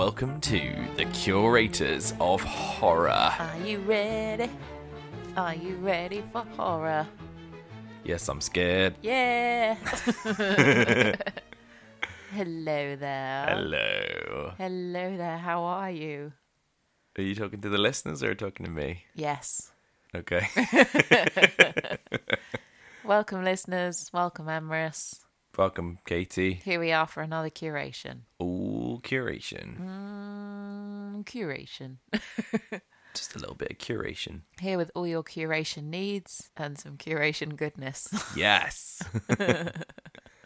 welcome 0.00 0.40
to 0.40 0.72
the 0.96 1.04
Curators 1.12 2.14
of 2.20 2.42
Horror. 2.42 3.10
Are 3.10 3.58
you 3.62 3.80
ready? 3.80 4.48
Are 5.36 5.54
you 5.54 5.74
ready 5.74 6.24
for 6.32 6.42
horror? 6.56 7.06
Yes, 8.02 8.26
I'm 8.30 8.40
scared. 8.40 8.94
Yeah. 9.02 9.74
Hello 12.32 12.96
there. 12.96 13.46
Hello. 13.46 14.52
Hello 14.56 15.16
there. 15.18 15.36
How 15.36 15.64
are 15.64 15.90
you? 15.90 16.32
Are 17.18 17.22
you 17.22 17.34
talking 17.34 17.60
to 17.60 17.68
the 17.68 17.76
listeners 17.76 18.22
or 18.22 18.34
talking 18.34 18.64
to 18.64 18.72
me? 18.72 19.04
Yes. 19.14 19.70
Okay. 20.14 20.48
Welcome, 23.04 23.44
listeners. 23.44 24.08
Welcome, 24.14 24.46
Emrys. 24.46 25.20
welcome, 25.58 25.98
Katie. 26.06 26.62
Here 26.64 26.80
we 26.80 26.90
are 26.90 27.06
for 27.06 27.22
another 27.22 27.50
curation. 27.50 28.20
All 28.38 28.69
curation. 29.00 29.80
Mm, 29.80 31.24
curation. 31.24 31.96
Just 33.14 33.34
a 33.34 33.38
little 33.38 33.56
bit 33.56 33.72
of 33.72 33.78
curation. 33.78 34.42
Here 34.60 34.78
with 34.78 34.90
all 34.94 35.06
your 35.06 35.24
curation 35.24 35.84
needs 35.84 36.50
and 36.56 36.78
some 36.78 36.96
curation 36.96 37.56
goodness. 37.56 38.08
Yes. 38.36 39.02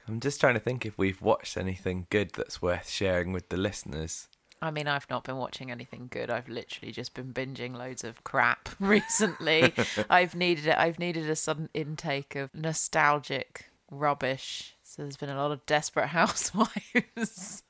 I'm 0.09 0.21
just 0.21 0.41
trying 0.41 0.55
to 0.55 0.61
think 0.61 0.85
if 0.85 0.99
we've 0.99 1.21
watched 1.21 1.57
anything 1.57 2.07
good 2.11 2.31
that's 2.33 2.61
worth 2.63 2.89
sharing 2.89 3.33
with 3.33 3.49
the 3.49 3.57
listeners. 3.57 4.29
I 4.61 4.71
mean, 4.71 4.89
I've 4.89 5.09
not 5.11 5.25
been 5.25 5.37
watching 5.37 5.71
anything 5.71 6.09
good. 6.11 6.31
I've 6.31 6.49
literally 6.49 6.93
just 6.93 7.15
been 7.15 7.33
binging 7.35 7.77
loads 7.77 8.03
of 8.03 8.25
crap 8.25 8.71
recently. 8.81 9.75
I've 10.09 10.35
needed 10.35 10.67
it. 10.67 10.79
I've 10.79 10.99
needed 10.99 11.29
a 11.29 11.37
sudden 11.37 11.69
intake 11.75 12.35
of 12.35 12.55
nostalgic 12.55 13.67
rubbish. 13.91 14.75
So 14.83 15.03
there's 15.03 15.17
been 15.17 15.29
a 15.31 15.37
lot 15.37 15.53
of 15.53 15.67
Desperate 15.67 16.09
Housewives. 16.09 17.63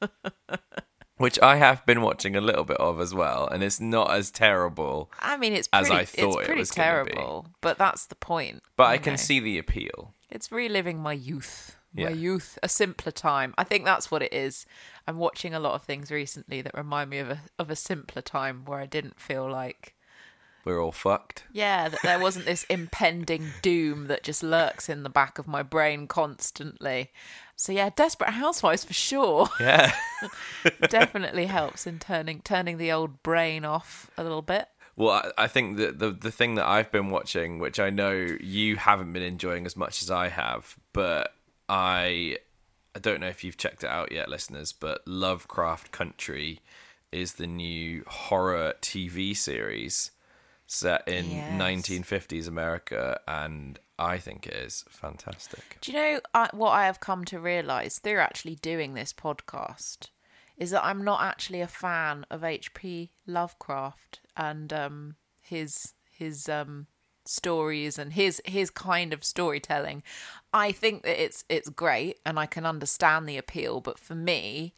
Which 1.25 1.41
I 1.41 1.57
have 1.57 1.87
been 1.87 2.03
watching 2.03 2.37
a 2.37 2.41
little 2.43 2.65
bit 2.65 2.77
of 2.77 3.01
as 3.01 3.15
well, 3.15 3.47
and 3.49 3.63
it's 3.63 3.81
not 3.81 4.11
as 4.11 4.31
terrible. 4.31 5.11
I 5.21 5.39
mean, 5.39 5.55
it's 5.55 5.71
As 5.73 5.89
pretty, 5.89 6.03
I 6.03 6.05
thought 6.05 6.19
it 6.19 6.37
it's 6.41 6.47
pretty 6.47 6.59
was 6.61 6.71
gonna 6.71 7.05
be. 7.05 7.11
terrible, 7.13 7.47
but 7.63 7.79
that's 7.79 8.05
the 8.05 8.15
point. 8.15 8.63
But 8.77 8.85
I 8.85 8.95
you 8.95 9.01
can 9.01 9.13
know. 9.15 9.17
see 9.17 9.41
the 9.41 9.57
appeal. 9.57 10.13
It's 10.31 10.53
reliving 10.53 10.99
my 10.99 11.15
youth. 11.15 11.77
Yeah. 11.95 12.07
My 12.07 12.11
youth, 12.11 12.59
a 12.63 12.69
simpler 12.69 13.13
time. 13.13 13.55
I 13.57 13.65
think 13.65 13.85
that's 13.87 14.11
what 14.11 14.21
it 14.23 14.35
is. 14.35 14.67
I'm 15.07 15.17
watching 15.17 15.55
a 15.55 15.61
lot 15.61 15.75
of 15.75 15.83
things 15.85 16.11
recently 16.11 16.61
that 16.61 16.77
remind 16.77 17.09
me 17.09 17.21
of 17.21 17.31
a 17.31 17.39
of 17.59 17.71
a 17.71 17.77
simpler 17.77 18.21
time 18.21 18.65
where 18.67 18.81
I 18.81 18.87
didn't 18.87 19.19
feel 19.19 19.49
like 19.51 19.94
We're 20.65 20.83
all 20.83 20.93
fucked. 20.93 21.45
Yeah, 21.53 21.89
that 21.89 22.01
there 22.03 22.19
wasn't 22.19 22.47
this 22.47 22.65
impending 22.65 23.49
doom 23.63 24.07
that 24.07 24.23
just 24.23 24.43
lurks 24.43 24.89
in 24.89 25.03
the 25.03 25.11
back 25.11 25.39
of 25.39 25.47
my 25.47 25.63
brain 25.63 26.07
constantly. 26.07 27.11
So 27.57 27.73
yeah, 27.73 27.91
Desperate 27.95 28.31
Housewives 28.31 28.85
for 28.85 28.93
sure 28.95 29.49
Yeah. 29.61 29.93
definitely 30.89 31.47
helps 31.47 31.87
in 31.87 31.99
turning 31.99 32.41
turning 32.41 32.79
the 32.79 32.91
old 32.93 33.23
brain 33.23 33.65
off 33.65 34.11
a 34.17 34.23
little 34.23 34.43
bit. 34.43 34.69
Well, 34.97 35.11
I, 35.11 35.45
I 35.45 35.47
think 35.49 35.77
that 35.77 35.99
the 35.99 36.11
the 36.11 36.31
thing 36.31 36.55
that 36.55 36.67
I've 36.67 36.91
been 36.91 37.11
watching, 37.11 37.59
which 37.59 37.79
I 37.79 37.91
know 37.91 38.13
you 38.13 38.77
haven't 38.77 39.13
been 39.13 39.23
enjoying 39.23 39.67
as 39.67 39.77
much 39.77 40.03
as 40.03 40.11
I 40.11 40.29
have, 40.29 40.77
but 40.93 41.35
I 41.69 42.39
I 42.95 43.01
don't 43.01 43.21
know 43.21 43.29
if 43.29 43.45
you've 43.45 43.57
checked 43.57 43.85
it 43.85 43.91
out 43.91 44.13
yet, 44.13 44.29
listeners, 44.29 44.73
but 44.73 45.03
Lovecraft 45.07 45.91
Country 45.93 46.61
is 47.13 47.35
the 47.35 47.47
new 47.47 48.05
horror 48.07 48.75
TV 48.81 49.37
series 49.37 50.11
set 50.67 51.07
in 51.07 51.31
Yes. 51.31 51.61
1950s 51.61 52.49
America, 52.49 53.21
and 53.29 53.79
I 53.99 54.19
think 54.19 54.47
it 54.47 54.55
is 54.55 54.85
fantastic. 54.89 55.79
Do 55.81 55.93
you 55.93 55.99
know 55.99 56.21
uh, 56.33 56.49
what 56.53 56.71
I 56.71 56.87
have 56.87 57.01
come 57.01 57.25
to 57.27 57.39
realize 57.39 57.99
through 57.99 58.19
actually 58.19 58.57
doing 58.57 58.95
this 58.95 59.13
podcast 59.13 60.09
is 60.57 60.71
that 60.71 60.85
I'm 60.85 61.03
not 61.03 61.23
actually 61.23 61.61
a 61.61 61.67
fan 61.67 62.27
of 62.31 62.45
H.P. 62.45 63.11
Lovecraft 63.27 64.21
and 64.37 64.73
um, 64.73 65.17
his 65.41 65.95
his 66.11 66.49
um, 66.49 66.87
stories 67.25 67.99
and 67.99 68.13
his 68.13 68.41
his 68.45 68.71
kind 68.71 69.13
of 69.13 69.25
storytelling. 69.25 70.03
I 70.53 70.73
think 70.73 71.03
that 71.03 71.23
it's 71.23 71.45
it's 71.49 71.69
great 71.69 72.19
and 72.25 72.39
I 72.39 72.47
can 72.47 72.67
understand 72.67 73.29
the 73.29 73.37
appeal, 73.37 73.81
but 73.81 73.99
for 73.99 74.15
me, 74.15 74.75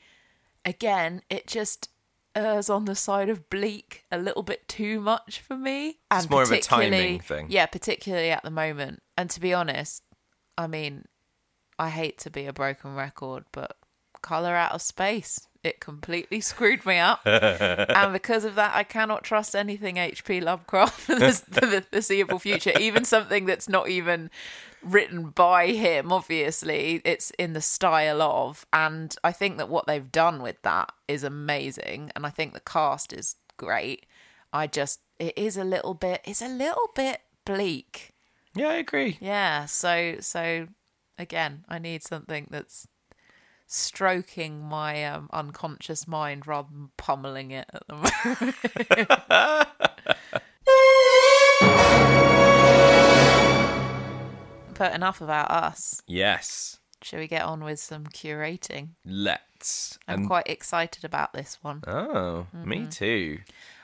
again, 0.64 1.22
it 1.30 1.46
just 1.46 1.90
errs 2.36 2.70
on 2.70 2.84
the 2.84 2.94
side 2.94 3.28
of 3.28 3.48
bleak 3.50 4.04
a 4.12 4.18
little 4.18 4.42
bit 4.42 4.68
too 4.68 5.00
much 5.00 5.40
for 5.40 5.56
me. 5.56 5.98
It's 6.12 6.30
more 6.30 6.42
of 6.42 6.52
a 6.52 6.60
timing 6.60 6.90
particularly- 6.90 7.18
thing. 7.18 7.46
Yeah, 7.50 7.66
particularly 7.66 8.30
at 8.30 8.42
the 8.44 8.50
moment. 8.50 9.02
And 9.16 9.30
to 9.30 9.40
be 9.40 9.54
honest, 9.54 10.02
I 10.58 10.66
mean, 10.66 11.06
I 11.78 11.88
hate 11.88 12.18
to 12.18 12.30
be 12.30 12.46
a 12.46 12.52
broken 12.52 12.94
record, 12.94 13.44
but 13.52 13.76
Color 14.22 14.54
Out 14.54 14.72
of 14.72 14.82
Space, 14.82 15.48
it 15.62 15.80
completely 15.80 16.40
screwed 16.40 16.84
me 16.86 16.98
up. 16.98 17.20
and 17.24 18.12
because 18.12 18.44
of 18.44 18.54
that, 18.54 18.74
I 18.74 18.82
cannot 18.82 19.24
trust 19.24 19.54
anything 19.56 19.96
H.P. 19.96 20.40
Lovecraft 20.40 21.00
for 21.00 21.14
the, 21.14 21.32
for 21.32 21.66
the 21.66 21.82
foreseeable 21.82 22.38
future, 22.38 22.72
even 22.78 23.04
something 23.04 23.46
that's 23.46 23.68
not 23.68 23.88
even 23.88 24.30
written 24.86 25.30
by 25.30 25.68
him, 25.68 26.12
obviously. 26.12 27.02
It's 27.04 27.30
in 27.32 27.52
the 27.52 27.60
style 27.60 28.22
of. 28.22 28.66
And 28.72 29.14
I 29.22 29.32
think 29.32 29.58
that 29.58 29.68
what 29.68 29.86
they've 29.86 30.10
done 30.10 30.40
with 30.42 30.60
that 30.62 30.92
is 31.08 31.22
amazing. 31.22 32.12
And 32.14 32.24
I 32.26 32.30
think 32.30 32.52
the 32.52 32.60
cast 32.60 33.12
is 33.12 33.36
great. 33.56 34.06
I 34.52 34.66
just, 34.66 35.00
it 35.18 35.36
is 35.36 35.56
a 35.56 35.64
little 35.64 35.94
bit, 35.94 36.20
it's 36.24 36.42
a 36.42 36.48
little 36.48 36.90
bit 36.94 37.20
bleak. 37.44 38.12
Yeah, 38.54 38.68
I 38.68 38.74
agree. 38.76 39.18
Yeah, 39.20 39.66
so 39.66 40.16
so 40.20 40.68
again, 41.18 41.64
I 41.68 41.78
need 41.78 42.02
something 42.02 42.48
that's 42.50 42.88
stroking 43.66 44.62
my 44.62 45.04
um, 45.04 45.28
unconscious 45.32 46.08
mind 46.08 46.46
rather 46.46 46.68
than 46.72 46.90
pummeling 46.96 47.50
it 47.50 47.68
at 47.72 47.82
the 47.86 47.94
moment. 49.28 49.80
but 54.78 54.94
enough 54.94 55.20
about 55.20 55.50
us. 55.50 56.02
Yes, 56.06 56.78
Shall 57.02 57.20
we 57.20 57.28
get 57.28 57.42
on 57.44 57.62
with 57.62 57.78
some 57.78 58.04
curating? 58.06 58.90
let's. 59.04 59.98
I'm 60.08 60.20
And 60.20 60.26
quite 60.26 60.46
excited 60.48 61.04
about 61.04 61.32
this 61.32 61.58
one. 61.62 61.82
oh, 61.86 62.46
Mm-hmm. 62.54 62.68
me 62.68 62.86
too. 62.86 63.38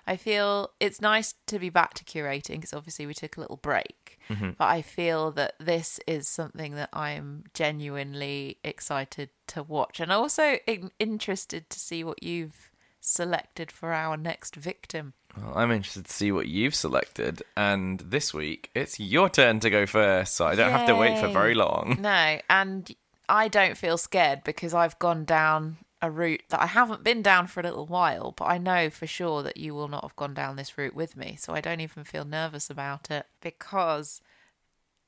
I 0.06 0.16
feel 0.16 0.70
it's 0.80 1.00
nice 1.00 1.34
to 1.46 1.58
be 1.60 1.68
back 1.70 1.94
to 1.94 2.04
curating 2.04 2.56
because 2.56 2.72
obviously 2.72 3.06
we 3.06 3.14
took 3.14 3.36
a 3.36 3.40
little 3.40 3.56
break. 3.58 4.18
But 4.28 4.64
I 4.64 4.80
feel 4.82 5.30
that 5.32 5.54
this 5.60 6.00
is 6.06 6.26
something 6.26 6.74
that 6.76 6.88
I'm 6.92 7.44
genuinely 7.52 8.56
excited 8.64 9.28
to 9.48 9.62
watch 9.62 10.00
and 10.00 10.10
also 10.10 10.58
in- 10.66 10.90
interested 10.98 11.68
to 11.68 11.78
see 11.78 12.02
what 12.02 12.22
you've 12.22 12.70
selected 13.02 13.70
for 13.70 13.92
our 13.92 14.16
next 14.16 14.54
victim. 14.54 15.12
Well, 15.36 15.52
I'm 15.56 15.70
interested 15.70 16.06
to 16.06 16.12
see 16.12 16.32
what 16.32 16.48
you've 16.48 16.74
selected, 16.74 17.42
and 17.56 18.00
this 18.00 18.32
week 18.32 18.70
it's 18.74 18.98
your 19.00 19.28
turn 19.28 19.60
to 19.60 19.70
go 19.70 19.86
first, 19.86 20.34
so 20.34 20.46
I 20.46 20.54
don't 20.54 20.70
have 20.70 20.86
to 20.86 20.94
wait 20.94 21.18
for 21.18 21.28
very 21.28 21.54
long. 21.54 21.98
No, 22.00 22.38
and 22.48 22.94
I 23.28 23.48
don't 23.48 23.76
feel 23.76 23.98
scared 23.98 24.44
because 24.44 24.74
I've 24.74 24.98
gone 24.98 25.24
down 25.24 25.78
a 26.00 26.10
route 26.10 26.42
that 26.48 26.60
I 26.60 26.66
haven't 26.66 27.04
been 27.04 27.22
down 27.22 27.46
for 27.46 27.60
a 27.60 27.62
little 27.62 27.86
while, 27.86 28.32
but 28.36 28.46
I 28.46 28.58
know 28.58 28.90
for 28.90 29.06
sure 29.06 29.42
that 29.42 29.56
you 29.56 29.74
will 29.74 29.88
not 29.88 30.02
have 30.02 30.16
gone 30.16 30.34
down 30.34 30.56
this 30.56 30.76
route 30.76 30.94
with 30.94 31.16
me. 31.16 31.36
So 31.38 31.54
I 31.54 31.60
don't 31.60 31.80
even 31.80 32.02
feel 32.04 32.24
nervous 32.24 32.68
about 32.68 33.10
it 33.10 33.26
because 33.40 34.20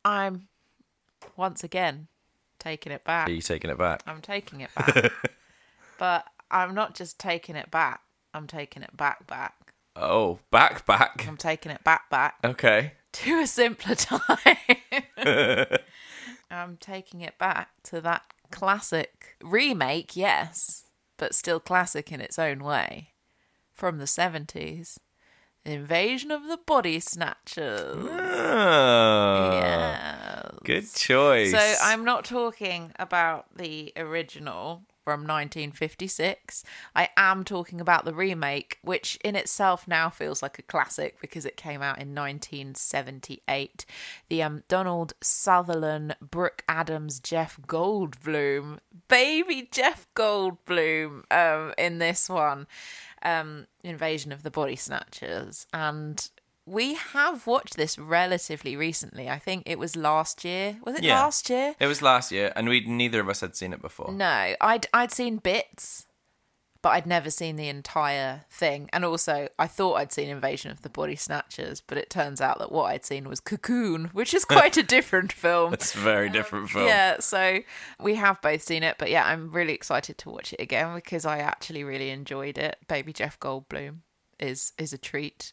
I'm 0.05 0.47
once 1.37 1.65
again 1.65 2.07
taking 2.61 2.93
it 2.93 3.03
back. 3.05 3.29
Are 3.29 3.33
you 3.33 3.43
taking 3.43 3.71
it 3.71 3.79
back? 3.79 4.03
I'm 4.07 4.21
taking 4.21 4.61
it 4.61 4.71
back. 4.75 5.13
but 5.99 6.27
I'm 6.51 6.75
not 6.75 6.95
just 6.95 7.19
taking 7.19 7.57
it 7.57 7.71
back, 7.71 8.01
I'm 8.33 8.47
taking 8.47 8.83
it 8.83 8.97
back 8.97 9.27
back. 9.27 9.55
Oh, 9.97 10.41
back, 10.51 10.85
back. 10.87 11.25
I'm 11.29 11.37
taking 11.37 11.71
it 11.71 11.85
back 11.85 12.11
back 12.11 12.35
Okay. 12.45 12.93
to 13.13 13.41
a 13.41 13.47
simpler 13.47 13.95
time. 13.97 14.57
I'm 16.51 16.77
taking 16.79 17.21
it 17.21 17.39
back 17.39 17.71
to 17.85 18.01
that 18.01 18.23
classic 18.51 19.37
remake, 19.43 20.17
yes, 20.17 20.87
but 21.17 21.35
still 21.35 21.61
classic 21.61 22.11
in 22.13 22.21
its 22.21 22.39
own 22.39 22.63
way 22.65 23.11
from 23.73 23.99
the 23.99 24.05
70s. 24.05 24.97
Invasion 25.65 26.31
of 26.31 26.47
the 26.47 26.59
Body 26.59 27.01
Snatchers. 27.01 27.97
Oh, 27.97 29.51
Yes. 29.55 30.51
good 30.63 30.93
choice. 30.95 31.51
So 31.53 31.75
I'm 31.83 32.05
not 32.05 32.25
talking 32.27 32.93
about 32.99 33.47
the 33.57 33.93
original 33.97 34.83
from 35.05 35.21
1956. 35.21 36.65
I 36.97 37.11
am 37.17 37.45
talking 37.45 37.81
about 37.81 38.05
the 38.05 38.15
remake, 38.15 38.79
which 38.83 39.19
in 39.23 39.37
itself 39.37 39.87
now 39.87 40.09
feels 40.09 40.43
like 40.43 40.59
a 40.59 40.63
classic 40.63 41.21
because 41.21 41.45
it 41.45 41.57
came 41.57 41.83
out 41.83 42.01
in 42.01 42.15
1978. 42.15 43.85
The 44.29 44.43
um, 44.43 44.63
Donald 44.69 45.13
Sutherland, 45.21 46.17
Brooke 46.21 46.65
Adams, 46.69 47.21
Jeff 47.21 47.59
Goldblum, 47.67 48.79
baby 49.09 49.69
Jeff 49.71 50.07
Goldblum, 50.15 51.23
um, 51.31 51.75
in 51.77 51.99
this 51.99 52.29
one, 52.29 52.67
um, 53.23 53.67
Invasion 53.83 54.33
of 54.33 54.43
the 54.43 54.51
Body 54.51 54.77
Snatchers, 54.77 55.67
and. 55.73 56.31
We 56.67 56.95
have 56.95 57.47
watched 57.47 57.77
this 57.77 57.99
relatively 57.99 58.75
recently. 58.77 59.29
I 59.29 59.39
think 59.39 59.65
it 59.67 59.79
was 59.79 59.97
last 59.97 60.45
year. 60.45 60.79
Was 60.85 60.97
it 60.97 61.05
Yeah. 61.05 61.21
last 61.21 61.51
year? 61.51 61.75
It 61.79 61.87
was 61.87 62.01
last 62.01 62.33
year, 62.33 62.53
and 62.57 62.69
we 62.69 62.81
neither 62.81 63.21
of 63.21 63.29
us 63.29 63.41
had 63.41 63.55
seen 63.55 63.73
it 63.75 63.83
before. 63.83 64.11
No, 64.13 64.55
I'd 64.61 64.87
I'd 64.95 65.13
seen 65.13 65.37
bits, 65.37 66.07
but 66.81 66.91
I'd 66.91 67.07
never 67.07 67.31
seen 67.31 67.57
the 67.57 67.69
entire 67.69 68.45
thing. 68.51 68.89
And 68.95 69.05
also, 69.05 69.49
I 69.59 69.67
thought 69.67 69.95
I'd 69.97 70.13
seen 70.13 70.31
Invasion 70.31 70.71
of 70.71 70.81
the 70.81 70.89
Body 70.89 71.17
Snatchers, 71.17 71.83
but 71.83 71.99
it 71.99 72.09
turns 72.09 72.41
out 72.41 72.59
that 72.61 72.73
what 72.73 72.85
I'd 72.85 73.05
seen 73.05 73.29
was 73.29 73.41
Cocoon, 73.41 74.07
which 74.15 74.33
is 74.33 74.45
quite 74.57 74.79
a 74.79 74.83
different 74.83 75.33
film. 75.33 75.75
It's 75.75 75.95
a 75.95 75.99
very 75.99 76.29
um, 76.29 76.33
different 76.33 76.71
film. 76.71 76.87
Yeah, 76.87 77.21
so 77.21 77.59
we 78.01 78.15
have 78.15 78.41
both 78.41 78.63
seen 78.63 78.83
it, 78.83 78.97
but 78.99 79.11
yeah, 79.11 79.27
I'm 79.27 79.51
really 79.51 79.75
excited 79.75 80.17
to 80.19 80.31
watch 80.31 80.55
it 80.55 80.61
again 80.61 80.95
because 80.95 81.27
I 81.27 81.39
actually 81.41 81.85
really 81.85 82.09
enjoyed 82.09 82.57
it. 82.57 82.79
Baby 82.89 83.13
Jeff 83.13 83.39
Goldblum 83.39 83.99
is 84.41 84.73
is 84.79 84.93
a 84.95 84.99
treat, 84.99 85.53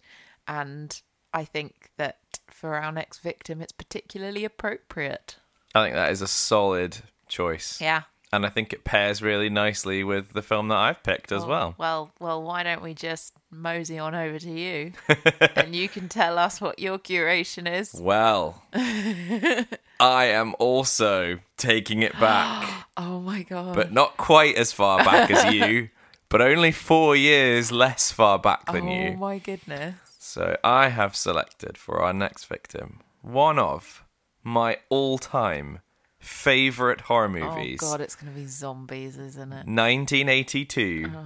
and 0.51 1.01
I 1.33 1.45
think 1.45 1.92
that 1.98 2.18
for 2.50 2.75
our 2.75 2.92
next 2.92 3.19
victim, 3.19 3.62
it's 3.62 3.71
particularly 3.71 4.44
appropriate. 4.44 5.38
I 5.74 5.83
think 5.83 5.95
that 5.95 6.12
is 6.12 6.21
a 6.21 6.27
solid 6.27 6.98
choice. 7.30 7.80
Yeah. 7.80 8.01
And 8.33 8.45
I 8.45 8.50
think 8.50 8.74
it 8.74 8.83
pairs 8.83 9.21
really 9.21 9.50
nicely 9.50 10.03
with 10.03 10.33
the 10.33 10.42
film 10.42 10.68
that 10.68 10.77
I've 10.77 11.03
picked 11.03 11.31
as 11.31 11.45
well. 11.45 11.75
Well, 11.77 12.12
well, 12.19 12.42
why 12.44 12.63
don't 12.63 12.81
we 12.81 12.94
just 12.94 13.33
mosey 13.50 13.98
on 13.98 14.15
over 14.15 14.39
to 14.39 14.51
you, 14.51 14.94
and 15.56 15.75
you 15.75 15.89
can 15.89 16.07
tell 16.07 16.38
us 16.38 16.62
what 16.62 16.80
your 16.80 16.97
curation 16.97 17.69
is. 17.69 17.94
Well, 17.94 18.63
I 18.74 19.65
am 20.00 20.56
also 20.59 21.39
taking 21.57 22.04
it 22.04 22.18
back, 22.21 22.88
Oh 22.97 23.19
my 23.19 23.44
god! 23.44 23.75
but 23.75 23.92
not 23.92 24.15
quite 24.15 24.56
as 24.56 24.71
far 24.71 25.04
back 25.04 25.30
as 25.30 25.54
you, 25.54 25.89
but 26.30 26.42
only 26.42 26.71
four 26.71 27.18
years 27.18 27.69
less 27.69 28.13
far 28.13 28.39
back 28.39 28.71
than 28.71 28.88
oh 28.88 28.94
you. 28.94 29.09
Oh 29.09 29.18
my 29.18 29.39
goodness! 29.39 30.10
So 30.23 30.56
I 30.63 30.89
have 30.89 31.15
selected 31.15 31.79
for 31.79 32.00
our 32.00 32.13
next 32.13 32.45
victim 32.45 33.00
one 33.23 33.57
of 33.57 34.06
my 34.44 34.77
all 34.88 35.18
time 35.18 35.79
favorite 36.19 37.01
horror 37.01 37.25
oh, 37.25 37.56
movies. 37.56 37.79
Oh 37.81 37.89
god, 37.89 38.01
it's 38.01 38.13
gonna 38.13 38.31
be 38.31 38.45
zombies, 38.45 39.18
isn't 39.18 39.51
it? 39.51 39.65
1982 39.65 41.06
uh-huh. 41.07 41.23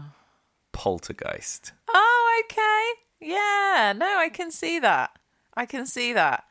Poltergeist. 0.72 1.74
Oh, 1.94 2.44
okay. 2.46 3.34
Yeah, 3.34 3.94
no, 3.98 4.18
I 4.18 4.30
can 4.30 4.50
see 4.50 4.80
that. 4.80 5.20
I 5.56 5.66
can 5.66 5.86
see 5.86 6.14
that. 6.14 6.46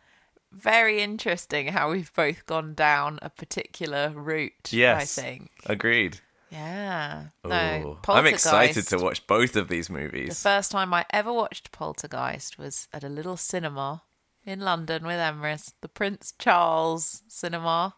Very 0.53 1.01
interesting 1.01 1.69
how 1.69 1.93
we've 1.93 2.13
both 2.13 2.45
gone 2.45 2.75
down 2.75 3.21
a 3.23 3.31
particular 3.31 4.11
route. 4.15 4.71
Yes. 4.71 5.19
I 5.19 5.23
think. 5.23 5.51
Agreed. 5.65 6.21
Yeah. 6.55 7.25
No, 7.45 7.99
I'm 8.09 8.27
excited 8.27 8.87
to 8.89 8.99
watch 8.99 9.27
both 9.27 9.57
of 9.57 9.69
these 9.69 9.91
movies. 9.91 10.29
The 10.29 10.49
first 10.49 10.71
time 10.71 10.95
I 10.95 11.05
ever 11.11 11.33
watched 11.33 11.73
Poltergeist 11.73 12.59
was 12.59 12.87
at 12.93 13.03
a 13.03 13.09
little 13.09 13.37
cinema 13.37 14.03
in 14.45 14.61
London 14.61 15.05
with 15.05 15.19
Emrys, 15.19 15.73
the 15.81 15.89
Prince 15.89 16.33
Charles 16.39 17.23
Cinema. 17.29 17.97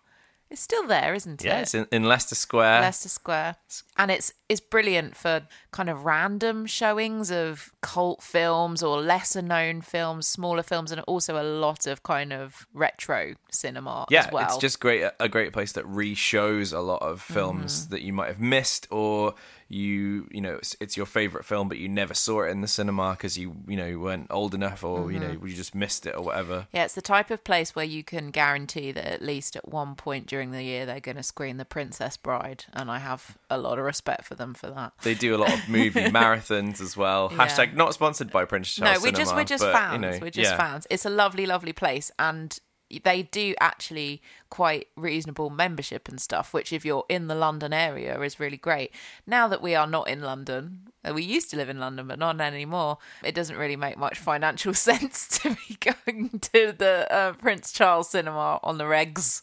It's 0.48 0.60
still 0.60 0.86
there, 0.86 1.12
isn't 1.12 1.44
it? 1.44 1.46
Yeah, 1.46 1.60
it's 1.60 1.74
in, 1.74 1.86
in 1.90 2.04
Leicester 2.04 2.36
Square. 2.36 2.80
Leicester 2.80 3.08
Square, 3.08 3.56
and 3.98 4.10
it's 4.10 4.32
it's 4.48 4.60
brilliant 4.60 5.16
for 5.16 5.42
kind 5.76 5.90
of 5.90 6.04
random 6.06 6.64
showings 6.64 7.30
of 7.30 7.70
cult 7.82 8.22
films 8.22 8.82
or 8.82 8.98
lesser 9.00 9.42
known 9.42 9.82
films, 9.82 10.26
smaller 10.26 10.62
films, 10.62 10.90
and 10.90 11.00
also 11.02 11.32
a 11.40 11.44
lot 11.44 11.86
of 11.86 12.02
kind 12.02 12.32
of 12.32 12.66
retro 12.72 13.34
cinema 13.50 14.06
yeah, 14.10 14.24
as 14.26 14.32
well. 14.32 14.44
it's 14.46 14.56
just 14.56 14.80
great 14.80 15.04
a 15.20 15.28
great 15.28 15.52
place 15.52 15.72
that 15.72 15.84
re-shows 15.86 16.72
a 16.72 16.80
lot 16.80 17.02
of 17.02 17.20
films 17.20 17.82
Mm-hmm. 17.82 17.90
that 17.92 18.02
you 18.02 18.12
might 18.12 18.28
have 18.28 18.40
missed 18.40 18.86
or 18.90 19.34
you 19.68 20.28
you 20.30 20.40
know 20.40 20.54
it's, 20.54 20.76
it's 20.78 20.96
your 20.96 21.06
favorite 21.06 21.44
film 21.44 21.68
but 21.68 21.76
you 21.78 21.88
never 21.88 22.14
saw 22.14 22.42
it 22.44 22.50
in 22.50 22.60
the 22.60 22.68
cinema 22.68 23.10
because 23.12 23.36
you 23.36 23.56
you 23.66 23.76
know 23.76 23.98
weren't 23.98 24.28
old 24.30 24.54
enough 24.54 24.84
or 24.84 25.10
you 25.10 25.18
know 25.18 25.26
Mm-hmm. 25.26 25.46
you 25.48 25.54
just 25.54 25.74
missed 25.74 26.06
it 26.06 26.14
or 26.14 26.22
whatever. 26.22 26.66
yeah, 26.72 26.84
it's 26.84 26.94
the 26.94 27.02
type 27.02 27.30
of 27.32 27.42
place 27.42 27.74
where 27.74 27.84
you 27.84 28.04
can 28.04 28.30
guarantee 28.30 28.92
that 28.92 29.04
at 29.06 29.22
least 29.22 29.56
at 29.56 29.68
one 29.68 29.94
point 29.96 30.26
during 30.26 30.52
the 30.52 30.62
year 30.62 30.86
they're 30.86 31.00
going 31.00 31.16
to 31.16 31.22
screen 31.22 31.56
The 31.56 31.64
Princess 31.64 32.16
Bride, 32.16 32.64
and 32.72 32.90
I 32.90 32.98
have 33.00 33.36
a 33.50 33.58
lot 33.58 33.78
of 33.78 33.84
respect 33.84 34.24
for 34.24 34.34
them 34.36 34.54
for 34.54 34.68
that. 34.70 34.92
They 35.02 35.14
do 35.14 35.34
a 35.34 35.38
lot 35.38 35.52
of 35.52 35.65
movie 35.68 36.00
marathons 36.04 36.80
as 36.80 36.96
well. 36.96 37.28
Yeah. 37.30 37.46
Hashtag 37.46 37.74
not 37.74 37.94
sponsored 37.94 38.30
by 38.30 38.44
Prince 38.44 38.74
Charles 38.74 38.98
no, 38.98 39.02
we're 39.02 39.16
just 39.16 39.34
we're 39.34 39.44
just 39.44 39.64
but, 39.64 39.72
fans. 39.72 39.92
you 39.92 39.98
know, 39.98 40.18
we're 40.20 40.30
just 40.30 40.50
yeah. 40.50 40.56
fans. 40.56 40.86
It's 40.90 41.04
a 41.04 41.10
lovely, 41.10 41.46
lovely 41.46 41.72
place, 41.72 42.10
and 42.18 42.58
they 43.02 43.22
do 43.22 43.54
actually 43.60 44.22
quite 44.48 44.88
reasonable 44.96 45.50
membership 45.50 46.08
and 46.08 46.20
stuff. 46.20 46.54
Which, 46.54 46.72
if 46.72 46.84
you're 46.84 47.04
in 47.08 47.26
the 47.26 47.34
London 47.34 47.72
area, 47.72 48.20
is 48.20 48.38
really 48.38 48.56
great. 48.56 48.92
Now 49.26 49.48
that 49.48 49.62
we 49.62 49.74
are 49.74 49.86
not 49.86 50.08
in 50.08 50.22
London, 50.22 50.88
uh, 51.06 51.12
we 51.12 51.22
used 51.22 51.50
to 51.50 51.56
live 51.56 51.68
in 51.68 51.80
London, 51.80 52.06
but 52.06 52.18
not 52.18 52.40
anymore. 52.40 52.98
It 53.24 53.34
doesn't 53.34 53.56
really 53.56 53.76
make 53.76 53.96
much 53.98 54.18
financial 54.18 54.74
sense 54.88 55.28
to 55.40 55.56
be 55.68 55.78
going 55.80 56.38
to 56.40 56.72
the 56.76 57.12
uh, 57.12 57.32
Prince 57.34 57.72
Charles 57.72 58.10
Cinema 58.10 58.60
on 58.62 58.78
the 58.78 58.84
regs. 58.84 59.42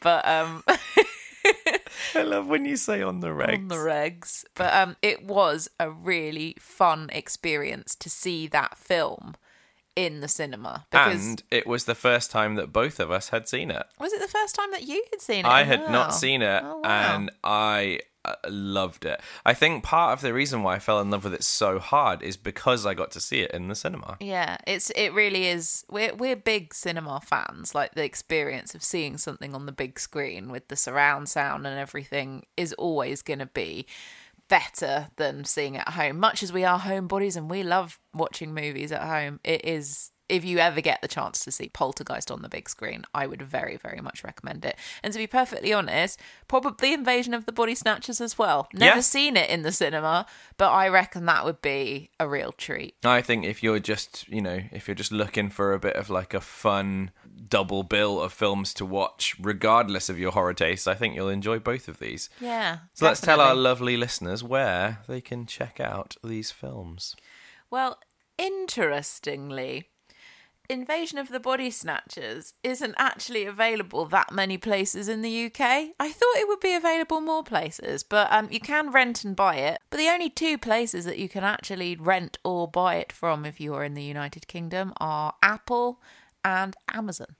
But 0.00 0.26
um, 0.26 0.62
I 2.14 2.22
love 2.22 2.46
when 2.46 2.64
you 2.64 2.76
say 2.76 3.02
on 3.02 3.20
the 3.20 3.28
regs. 3.28 3.54
on 3.56 3.68
the 3.68 3.76
regs. 3.76 4.44
But 4.54 4.72
um, 4.74 4.96
it 5.02 5.24
was 5.24 5.68
a 5.80 5.90
really 5.90 6.56
fun 6.58 7.08
experience 7.12 7.94
to 7.96 8.10
see 8.10 8.46
that 8.48 8.76
film 8.78 9.34
in 9.94 10.20
the 10.20 10.28
cinema 10.28 10.84
and 10.92 11.42
it 11.50 11.66
was 11.66 11.86
the 11.86 11.94
first 11.94 12.30
time 12.30 12.56
that 12.56 12.70
both 12.70 13.00
of 13.00 13.10
us 13.10 13.30
had 13.30 13.48
seen 13.48 13.70
it. 13.70 13.82
was 13.98 14.12
it 14.12 14.20
the 14.20 14.28
first 14.28 14.54
time 14.54 14.70
that 14.72 14.82
you 14.82 15.02
had 15.10 15.22
seen 15.22 15.46
it? 15.46 15.48
I 15.48 15.64
had 15.64 15.80
well? 15.80 15.90
not 15.90 16.14
seen 16.14 16.42
it, 16.42 16.62
Oh, 16.62 16.80
wow. 16.80 17.14
and 17.14 17.30
I 17.42 18.00
loved 18.48 19.04
it. 19.04 19.20
I 19.44 19.54
think 19.54 19.84
part 19.84 20.12
of 20.12 20.20
the 20.20 20.32
reason 20.32 20.62
why 20.62 20.76
I 20.76 20.78
fell 20.78 21.00
in 21.00 21.10
love 21.10 21.24
with 21.24 21.34
it 21.34 21.44
so 21.44 21.78
hard 21.78 22.22
is 22.22 22.36
because 22.36 22.86
I 22.86 22.94
got 22.94 23.10
to 23.12 23.20
see 23.20 23.40
it 23.40 23.50
in 23.52 23.68
the 23.68 23.74
cinema. 23.74 24.16
Yeah, 24.20 24.56
it's 24.66 24.90
it 24.90 25.12
really 25.12 25.46
is. 25.46 25.84
We're 25.90 26.14
we're 26.14 26.36
big 26.36 26.74
cinema 26.74 27.20
fans. 27.20 27.74
Like 27.74 27.94
the 27.94 28.04
experience 28.04 28.74
of 28.74 28.82
seeing 28.82 29.18
something 29.18 29.54
on 29.54 29.66
the 29.66 29.72
big 29.72 29.98
screen 29.98 30.50
with 30.50 30.68
the 30.68 30.76
surround 30.76 31.28
sound 31.28 31.66
and 31.66 31.78
everything 31.78 32.44
is 32.56 32.72
always 32.74 33.22
going 33.22 33.40
to 33.40 33.46
be 33.46 33.86
better 34.48 35.08
than 35.16 35.44
seeing 35.44 35.74
it 35.74 35.84
at 35.86 35.94
home. 35.94 36.18
Much 36.18 36.42
as 36.42 36.52
we 36.52 36.64
are 36.64 36.78
homebodies 36.78 37.36
and 37.36 37.50
we 37.50 37.62
love 37.62 37.98
watching 38.14 38.54
movies 38.54 38.92
at 38.92 39.02
home, 39.02 39.40
it 39.44 39.64
is. 39.64 40.12
If 40.28 40.44
you 40.44 40.58
ever 40.58 40.80
get 40.80 41.02
the 41.02 41.08
chance 41.08 41.44
to 41.44 41.52
see 41.52 41.68
Poltergeist 41.68 42.30
on 42.32 42.42
the 42.42 42.48
big 42.48 42.68
screen, 42.68 43.04
I 43.14 43.26
would 43.26 43.42
very, 43.42 43.76
very 43.76 44.00
much 44.00 44.24
recommend 44.24 44.64
it. 44.64 44.76
And 45.02 45.12
to 45.12 45.18
be 45.18 45.26
perfectly 45.28 45.72
honest, 45.72 46.20
probably 46.48 46.92
Invasion 46.92 47.32
of 47.32 47.46
the 47.46 47.52
Body 47.52 47.74
Snatchers 47.76 48.20
as 48.20 48.36
well. 48.36 48.68
Never 48.72 48.96
Yeah. 48.96 49.00
seen 49.02 49.36
it 49.36 49.48
in 49.50 49.62
the 49.62 49.70
cinema, 49.70 50.26
but 50.56 50.70
I 50.72 50.88
reckon 50.88 51.26
that 51.26 51.44
would 51.44 51.62
be 51.62 52.10
a 52.18 52.28
real 52.28 52.50
treat. 52.52 52.96
I 53.04 53.22
think 53.22 53.44
if 53.44 53.62
you're 53.62 53.78
just, 53.78 54.26
you 54.28 54.42
know, 54.42 54.62
if 54.72 54.88
you're 54.88 54.96
just 54.96 55.12
looking 55.12 55.48
for 55.48 55.72
a 55.72 55.78
bit 55.78 55.94
of 55.94 56.10
like 56.10 56.34
a 56.34 56.40
fun 56.40 57.12
double 57.48 57.84
bill 57.84 58.20
of 58.20 58.32
films 58.32 58.74
to 58.74 58.84
watch, 58.84 59.36
regardless 59.38 60.08
of 60.08 60.18
your 60.18 60.32
horror 60.32 60.54
taste, 60.54 60.88
I 60.88 60.94
think 60.94 61.14
you'll 61.14 61.28
enjoy 61.28 61.60
both 61.60 61.86
of 61.86 62.00
these. 62.00 62.28
Yeah. 62.40 62.78
So 62.94 63.06
let's 63.06 63.20
tell 63.20 63.40
our 63.40 63.54
lovely 63.54 63.96
listeners 63.96 64.42
where 64.42 64.98
they 65.06 65.20
can 65.20 65.46
check 65.46 65.78
out 65.78 66.16
these 66.24 66.50
films. 66.50 67.14
Well, 67.70 68.00
interestingly, 68.38 69.88
Invasion 70.68 71.18
of 71.18 71.28
the 71.28 71.40
Body 71.40 71.70
Snatchers 71.70 72.54
isn't 72.62 72.94
actually 72.98 73.44
available 73.44 74.04
that 74.06 74.32
many 74.32 74.58
places 74.58 75.08
in 75.08 75.22
the 75.22 75.46
UK. 75.46 75.60
I 76.00 76.12
thought 76.12 76.36
it 76.36 76.48
would 76.48 76.60
be 76.60 76.74
available 76.74 77.20
more 77.20 77.44
places, 77.44 78.02
but 78.02 78.32
um, 78.32 78.48
you 78.50 78.60
can 78.60 78.90
rent 78.90 79.24
and 79.24 79.36
buy 79.36 79.56
it. 79.56 79.78
But 79.90 79.98
the 79.98 80.08
only 80.08 80.30
two 80.30 80.58
places 80.58 81.04
that 81.04 81.18
you 81.18 81.28
can 81.28 81.44
actually 81.44 81.96
rent 81.96 82.38
or 82.44 82.68
buy 82.68 82.96
it 82.96 83.12
from 83.12 83.44
if 83.44 83.60
you 83.60 83.74
are 83.74 83.84
in 83.84 83.94
the 83.94 84.02
United 84.02 84.48
Kingdom 84.48 84.92
are 84.98 85.34
Apple 85.42 86.00
and 86.44 86.76
Amazon. 86.92 87.36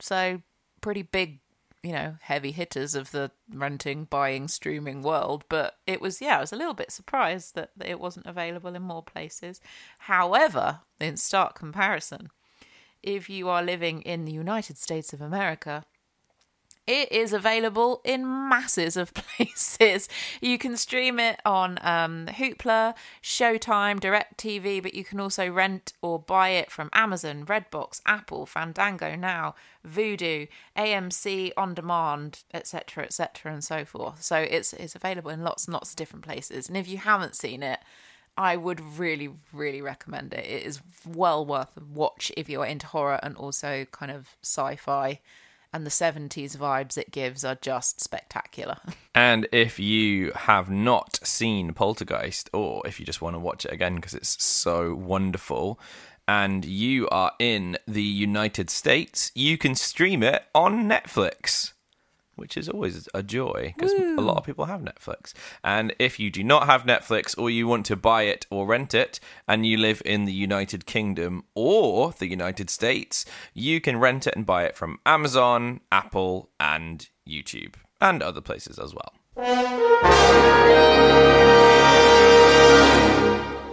So, 0.00 0.42
pretty 0.80 1.02
big, 1.02 1.40
you 1.82 1.92
know, 1.92 2.16
heavy 2.20 2.52
hitters 2.52 2.94
of 2.94 3.10
the 3.10 3.30
renting, 3.52 4.04
buying, 4.04 4.48
streaming 4.48 5.02
world. 5.02 5.44
But 5.48 5.78
it 5.86 6.00
was, 6.00 6.20
yeah, 6.20 6.38
I 6.38 6.40
was 6.40 6.52
a 6.52 6.56
little 6.56 6.74
bit 6.74 6.92
surprised 6.92 7.54
that 7.54 7.70
that 7.76 7.88
it 7.88 8.00
wasn't 8.00 8.26
available 8.26 8.74
in 8.74 8.82
more 8.82 9.02
places. 9.02 9.60
However, 10.00 10.80
in 11.00 11.16
stark 11.16 11.54
comparison, 11.54 12.30
if 13.02 13.30
you 13.30 13.48
are 13.48 13.62
living 13.62 14.02
in 14.02 14.24
the 14.24 14.32
United 14.32 14.76
States 14.78 15.12
of 15.12 15.20
America, 15.20 15.84
it 16.88 17.12
is 17.12 17.34
available 17.34 18.00
in 18.02 18.48
masses 18.48 18.96
of 18.96 19.12
places. 19.14 20.08
You 20.40 20.56
can 20.56 20.74
stream 20.78 21.20
it 21.20 21.38
on 21.44 21.78
um, 21.82 22.26
Hoopla, 22.28 22.94
Showtime, 23.22 24.00
DirecTV, 24.00 24.82
but 24.82 24.94
you 24.94 25.04
can 25.04 25.20
also 25.20 25.50
rent 25.50 25.92
or 26.00 26.18
buy 26.18 26.48
it 26.48 26.70
from 26.70 26.88
Amazon, 26.94 27.44
Redbox, 27.44 28.00
Apple, 28.06 28.46
Fandango 28.46 29.14
Now, 29.14 29.54
Vudu, 29.86 30.48
AMC 30.78 31.52
On 31.58 31.74
Demand, 31.74 32.42
etc., 32.54 33.04
etc., 33.04 33.52
and 33.52 33.62
so 33.62 33.84
forth. 33.84 34.22
So 34.22 34.38
it's 34.38 34.72
it's 34.72 34.94
available 34.94 35.30
in 35.30 35.44
lots 35.44 35.66
and 35.66 35.74
lots 35.74 35.90
of 35.90 35.96
different 35.96 36.24
places. 36.24 36.68
And 36.68 36.76
if 36.76 36.88
you 36.88 36.96
haven't 36.96 37.36
seen 37.36 37.62
it, 37.62 37.80
I 38.38 38.54
would 38.56 38.80
really, 38.80 39.30
really 39.52 39.82
recommend 39.82 40.32
it. 40.32 40.46
It 40.46 40.62
is 40.62 40.80
well 41.04 41.44
worth 41.44 41.76
a 41.76 41.82
watch 41.84 42.30
if 42.36 42.48
you're 42.48 42.64
into 42.64 42.86
horror 42.86 43.18
and 43.20 43.36
also 43.36 43.84
kind 43.90 44.12
of 44.12 44.36
sci-fi. 44.42 45.20
And 45.72 45.84
the 45.84 45.90
70s 45.90 46.56
vibes 46.56 46.96
it 46.96 47.10
gives 47.10 47.44
are 47.44 47.56
just 47.56 48.00
spectacular. 48.00 48.78
And 49.14 49.48
if 49.50 49.80
you 49.80 50.30
have 50.30 50.70
not 50.70 51.18
seen 51.24 51.74
Poltergeist, 51.74 52.48
or 52.52 52.86
if 52.86 53.00
you 53.00 53.04
just 53.04 53.20
want 53.20 53.34
to 53.34 53.40
watch 53.40 53.64
it 53.64 53.72
again 53.72 53.96
because 53.96 54.14
it's 54.14 54.40
so 54.40 54.94
wonderful, 54.94 55.80
and 56.28 56.64
you 56.64 57.08
are 57.08 57.32
in 57.40 57.78
the 57.88 58.00
United 58.00 58.70
States, 58.70 59.32
you 59.34 59.58
can 59.58 59.74
stream 59.74 60.22
it 60.22 60.44
on 60.54 60.88
Netflix. 60.88 61.72
Which 62.38 62.56
is 62.56 62.68
always 62.68 63.08
a 63.12 63.22
joy 63.22 63.74
because 63.76 63.92
a 63.92 64.20
lot 64.20 64.38
of 64.38 64.44
people 64.44 64.64
have 64.66 64.80
Netflix. 64.80 65.32
And 65.62 65.94
if 65.98 66.18
you 66.18 66.30
do 66.30 66.42
not 66.42 66.66
have 66.66 66.84
Netflix 66.84 67.36
or 67.36 67.50
you 67.50 67.66
want 67.66 67.84
to 67.86 67.96
buy 67.96 68.22
it 68.22 68.46
or 68.50 68.66
rent 68.66 68.94
it 68.94 69.20
and 69.46 69.66
you 69.66 69.76
live 69.76 70.00
in 70.04 70.24
the 70.24 70.32
United 70.32 70.86
Kingdom 70.86 71.44
or 71.54 72.12
the 72.12 72.28
United 72.28 72.70
States, 72.70 73.24
you 73.52 73.80
can 73.80 73.98
rent 73.98 74.26
it 74.26 74.34
and 74.36 74.46
buy 74.46 74.64
it 74.64 74.76
from 74.76 74.98
Amazon, 75.04 75.80
Apple, 75.92 76.50
and 76.58 77.08
YouTube, 77.28 77.74
and 78.00 78.22
other 78.22 78.40
places 78.40 78.78
as 78.78 78.94
well. 78.94 79.12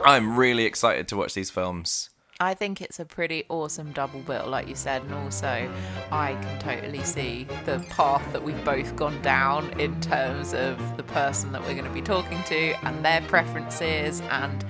I'm 0.05 0.37
really 0.37 0.65
excited 0.65 1.07
to 1.07 1.17
watch 1.17 1.33
these 1.33 1.49
films. 1.49 2.09
I 2.39 2.53
think 2.53 2.81
it's 2.81 2.99
a 2.99 3.05
pretty 3.05 3.45
awesome 3.47 3.93
double 3.93 4.19
bill, 4.19 4.47
like 4.47 4.67
you 4.67 4.75
said, 4.75 5.03
and 5.03 5.13
also 5.13 5.71
I 6.11 6.33
can 6.33 6.59
totally 6.59 7.01
see 7.01 7.47
the 7.65 7.79
path 7.89 8.33
that 8.33 8.43
we've 8.43 8.63
both 8.65 8.93
gone 8.97 9.21
down 9.21 9.79
in 9.79 9.99
terms 10.01 10.53
of 10.53 10.97
the 10.97 11.03
person 11.03 11.53
that 11.53 11.61
we're 11.61 11.75
going 11.75 11.85
to 11.85 11.93
be 11.93 12.01
talking 12.01 12.43
to 12.43 12.73
and 12.85 13.05
their 13.05 13.21
preferences. 13.21 14.21
And 14.29 14.65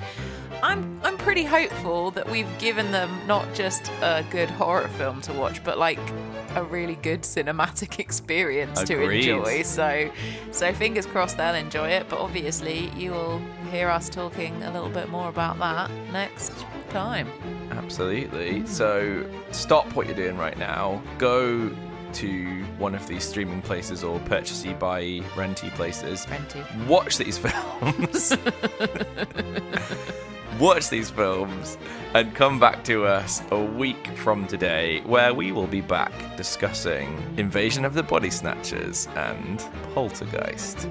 I'm 0.62 1.00
I'm 1.04 1.18
pretty 1.18 1.44
hopeful 1.44 2.12
that 2.12 2.30
we've 2.30 2.58
given 2.60 2.92
them 2.92 3.10
not 3.26 3.52
just 3.56 3.92
a 4.02 4.24
good 4.30 4.50
horror 4.52 4.88
film 4.90 5.22
to 5.22 5.34
watch, 5.34 5.64
but 5.64 5.80
like 5.80 6.00
a 6.56 6.64
really 6.64 6.96
good 6.96 7.22
cinematic 7.24 8.00
experience 8.00 8.82
Agreed. 8.82 9.24
to 9.24 9.34
enjoy. 9.34 9.64
So 9.64 10.12
so 10.52 10.72
fingers 10.72 11.08
crossed 11.08 11.38
they'll 11.38 11.56
enjoy 11.56 11.90
it. 11.90 12.10
But 12.10 12.20
obviously 12.20 12.90
you 12.96 13.12
will 13.12 13.42
hear 13.75 13.89
us 13.89 14.10
talking 14.10 14.63
a 14.63 14.72
little 14.72 14.89
bit 14.89 15.10
more 15.10 15.29
about 15.29 15.60
that 15.60 15.91
next 16.12 16.51
time. 16.89 17.27
Absolutely. 17.72 18.65
So 18.65 19.29
stop 19.51 19.96
what 19.96 20.08
you're 20.08 20.15
doing 20.15 20.38
right 20.38 20.58
now. 20.58 21.01
Go 21.17 21.75
to 22.13 22.63
one 22.77 22.96
of 22.96 23.05
these 23.08 23.25
streaming 23.25 23.62
places 23.62 24.03
or 24.03 24.20
purchasey, 24.22 24.77
buy, 24.79 25.22
renty 25.36 25.70
places. 25.72 26.25
Renty. 26.27 26.63
Watch 26.88 27.17
these 27.17 27.38
films. 27.46 28.34
Watch 30.60 30.89
these 30.89 31.10
films 31.10 31.77
and 32.13 32.34
come 32.34 32.62
back 32.62 32.86
to 32.86 33.03
us 33.03 33.41
a 33.51 33.62
week 33.62 34.08
from 34.15 34.48
today 34.48 35.01
where 35.01 35.34
we 35.34 35.51
will 35.51 35.67
be 35.67 35.82
back 35.82 36.13
discussing 36.38 37.22
Invasion 37.36 37.84
of 37.84 37.94
the 37.94 38.03
Body 38.03 38.29
Snatchers 38.29 39.10
and 39.15 39.60
Poltergeist. 39.94 40.88